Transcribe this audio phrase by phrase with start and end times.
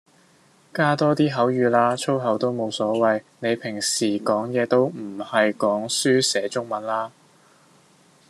[0.73, 7.11] 加多啲口語啦，粗口都冇所謂，你平時講嘢都唔係講書寫中文啦